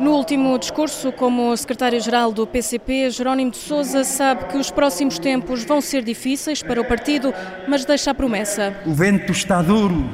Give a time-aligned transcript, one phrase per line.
[0.00, 5.62] No último discurso, como secretário-geral do PCP, Jerónimo de Sousa sabe que os próximos tempos
[5.62, 7.34] vão ser difíceis para o partido,
[7.68, 8.74] mas deixa a promessa.
[8.86, 10.08] O vento está duro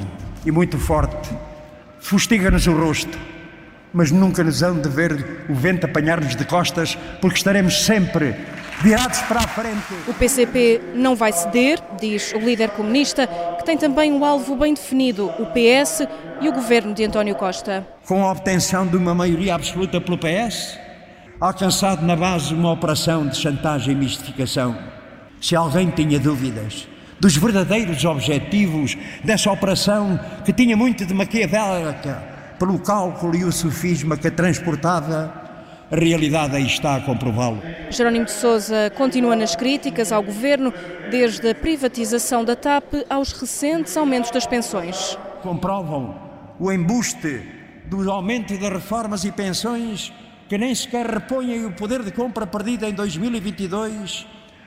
[0.44, 1.30] e muito forte.
[2.00, 3.16] Fustiga-nos o rosto,
[3.92, 8.34] mas nunca nos hão de ver o vento apanhar-nos de costas, porque estaremos sempre
[8.82, 9.94] virados para a frente.
[10.06, 13.26] O PCP não vai ceder, diz o líder comunista,
[13.58, 16.06] que tem também um alvo bem definido, o PS
[16.40, 17.86] e o governo de António Costa.
[18.06, 20.78] Com a obtenção de uma maioria absoluta pelo PS,
[21.40, 24.76] alcançado na base uma operação de chantagem e mistificação.
[25.40, 32.22] Se alguém tinha dúvidas dos verdadeiros objetivos dessa operação que tinha muito de maquiavélica
[32.58, 35.45] pelo cálculo e o sofisma que a transportava,
[35.90, 37.62] a realidade aí está a comprová-lo.
[37.90, 40.72] Jerónimo de Sousa continua nas críticas ao governo,
[41.10, 45.16] desde a privatização da TAP aos recentes aumentos das pensões.
[45.42, 46.14] Comprovam
[46.58, 47.42] o embuste
[47.84, 50.12] do aumento das reformas e pensões
[50.48, 54.26] que nem sequer repõem o poder de compra perdido em 2022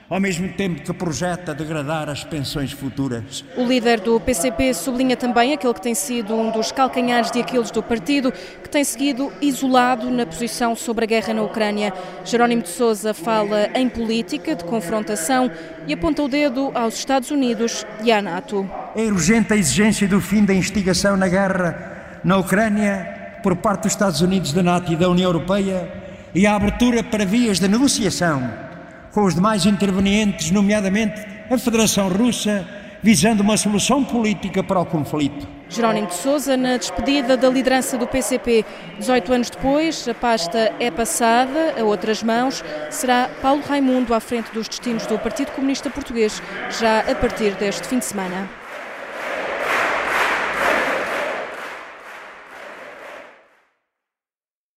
[0.09, 3.45] ao mesmo tempo que projeta degradar as pensões futuras.
[3.55, 7.69] O líder do PCP sublinha também aquele que tem sido um dos calcanhares de Aquiles
[7.69, 11.93] do partido, que tem seguido isolado na posição sobre a guerra na Ucrânia.
[12.25, 15.51] Jerónimo de Sousa fala em política de confrontação
[15.85, 18.67] e aponta o dedo aos Estados Unidos e à NATO.
[18.95, 23.93] É urgente a exigência do fim da instigação na guerra na Ucrânia por parte dos
[23.93, 25.87] Estados Unidos, da NATO e da União Europeia
[26.33, 28.68] e a abertura para vias de negociação
[29.11, 32.65] com os demais intervenientes, nomeadamente a Federação Russa,
[33.01, 35.47] visando uma solução política para o conflito.
[35.69, 38.65] Jerónimo de Sousa, na despedida da liderança do PCP,
[38.97, 42.63] 18 anos depois, a pasta é passada a outras mãos.
[42.89, 46.41] Será Paulo Raimundo à frente dos destinos do Partido Comunista Português,
[46.79, 48.58] já a partir deste fim de semana.